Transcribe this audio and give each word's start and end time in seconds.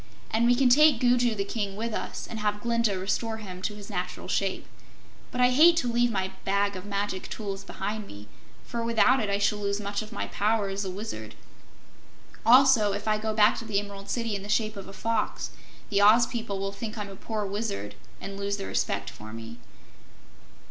"And 0.31 0.47
we 0.47 0.55
can 0.55 0.67
take 0.67 0.99
Gugu 0.99 1.35
the 1.35 1.43
King 1.43 1.75
with 1.75 1.93
us, 1.93 2.25
and 2.25 2.39
have 2.39 2.59
Glinda 2.61 2.97
restore 2.97 3.37
him 3.37 3.61
to 3.61 3.75
his 3.75 3.87
natural 3.87 4.27
shape. 4.27 4.65
But 5.29 5.41
I 5.41 5.51
hate 5.51 5.77
to 5.77 5.91
leave 5.91 6.09
my 6.09 6.31
Bag 6.43 6.75
of 6.75 6.85
Magic 6.87 7.29
Tools 7.29 7.63
behind 7.63 8.07
me, 8.07 8.27
for 8.65 8.83
without 8.83 9.19
it 9.19 9.29
I 9.29 9.37
shall 9.37 9.59
lose 9.59 9.79
much 9.79 10.01
of 10.01 10.11
my 10.11 10.25
power 10.29 10.69
as 10.69 10.83
a 10.83 10.89
Wizard. 10.89 11.35
Also, 12.47 12.93
if 12.93 13.07
I 13.07 13.19
go 13.19 13.31
back 13.35 13.59
to 13.59 13.65
the 13.65 13.77
Emerald 13.79 14.09
City 14.09 14.35
in 14.35 14.41
the 14.41 14.49
shape 14.49 14.75
of 14.75 14.87
a 14.87 14.91
Fox, 14.91 15.51
the 15.91 16.01
Oz 16.01 16.25
people 16.25 16.57
will 16.57 16.71
think 16.71 16.97
I'm 16.97 17.09
a 17.09 17.15
poor 17.15 17.45
Wizard 17.45 17.93
and 18.19 18.31
will 18.33 18.45
lose 18.45 18.57
their 18.57 18.69
respect 18.69 19.11
for 19.11 19.31
me." 19.31 19.59